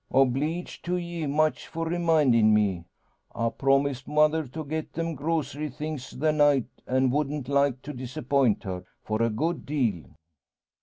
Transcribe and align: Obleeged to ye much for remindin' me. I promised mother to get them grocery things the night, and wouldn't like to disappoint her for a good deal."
Obleeged 0.11 0.83
to 0.85 0.95
ye 0.97 1.27
much 1.27 1.67
for 1.67 1.85
remindin' 1.85 2.51
me. 2.55 2.85
I 3.35 3.49
promised 3.49 4.07
mother 4.07 4.47
to 4.47 4.63
get 4.65 4.93
them 4.93 5.13
grocery 5.13 5.69
things 5.69 6.09
the 6.09 6.31
night, 6.31 6.65
and 6.87 7.11
wouldn't 7.11 7.47
like 7.47 7.83
to 7.83 7.93
disappoint 7.93 8.63
her 8.63 8.83
for 9.03 9.21
a 9.21 9.29
good 9.29 9.63
deal." 9.63 10.05